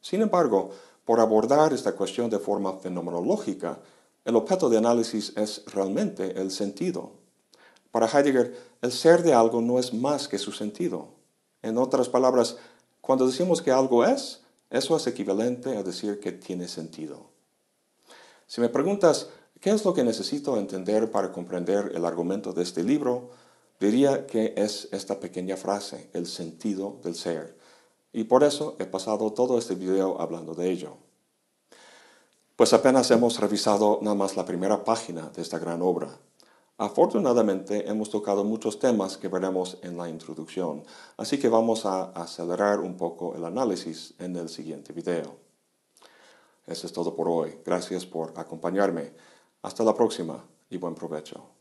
sin 0.00 0.22
embargo, 0.22 0.70
por 1.04 1.18
abordar 1.18 1.72
esta 1.72 1.96
cuestión 1.96 2.30
de 2.30 2.38
forma 2.38 2.74
fenomenológica, 2.74 3.80
el 4.24 4.36
objeto 4.36 4.70
de 4.70 4.78
análisis 4.78 5.32
es 5.36 5.64
realmente 5.66 6.40
el 6.40 6.52
sentido. 6.52 7.14
Para 7.90 8.06
Heidegger, 8.06 8.56
el 8.80 8.92
ser 8.92 9.24
de 9.24 9.34
algo 9.34 9.60
no 9.60 9.80
es 9.80 9.92
más 9.92 10.28
que 10.28 10.38
su 10.38 10.52
sentido. 10.52 11.08
En 11.62 11.78
otras 11.78 12.08
palabras, 12.08 12.56
cuando 13.08 13.26
decimos 13.26 13.62
que 13.62 13.70
algo 13.70 14.04
es, 14.04 14.42
eso 14.68 14.94
es 14.94 15.06
equivalente 15.06 15.78
a 15.78 15.82
decir 15.82 16.20
que 16.20 16.30
tiene 16.30 16.68
sentido. 16.68 17.30
Si 18.46 18.60
me 18.60 18.68
preguntas, 18.68 19.30
¿qué 19.60 19.70
es 19.70 19.86
lo 19.86 19.94
que 19.94 20.04
necesito 20.04 20.58
entender 20.58 21.10
para 21.10 21.32
comprender 21.32 21.92
el 21.94 22.04
argumento 22.04 22.52
de 22.52 22.64
este 22.64 22.84
libro? 22.84 23.30
Diría 23.80 24.26
que 24.26 24.52
es 24.58 24.88
esta 24.92 25.20
pequeña 25.20 25.56
frase, 25.56 26.10
el 26.12 26.26
sentido 26.26 26.98
del 27.02 27.14
ser. 27.14 27.56
Y 28.12 28.24
por 28.24 28.44
eso 28.44 28.76
he 28.78 28.84
pasado 28.84 29.32
todo 29.32 29.56
este 29.56 29.74
video 29.74 30.20
hablando 30.20 30.52
de 30.52 30.70
ello. 30.70 30.98
Pues 32.56 32.74
apenas 32.74 33.10
hemos 33.10 33.40
revisado 33.40 34.00
nada 34.02 34.16
más 34.16 34.36
la 34.36 34.44
primera 34.44 34.84
página 34.84 35.30
de 35.30 35.40
esta 35.40 35.58
gran 35.58 35.80
obra. 35.80 36.18
Afortunadamente 36.80 37.90
hemos 37.90 38.08
tocado 38.08 38.44
muchos 38.44 38.78
temas 38.78 39.16
que 39.16 39.26
veremos 39.26 39.78
en 39.82 39.96
la 39.96 40.08
introducción, 40.08 40.84
así 41.16 41.36
que 41.36 41.48
vamos 41.48 41.84
a 41.84 42.04
acelerar 42.12 42.78
un 42.78 42.96
poco 42.96 43.34
el 43.34 43.44
análisis 43.44 44.14
en 44.20 44.36
el 44.36 44.48
siguiente 44.48 44.92
video. 44.92 45.34
Eso 46.68 46.86
es 46.86 46.92
todo 46.92 47.16
por 47.16 47.28
hoy. 47.28 47.58
Gracias 47.66 48.06
por 48.06 48.32
acompañarme. 48.38 49.12
Hasta 49.62 49.82
la 49.82 49.92
próxima 49.92 50.44
y 50.70 50.76
buen 50.76 50.94
provecho. 50.94 51.57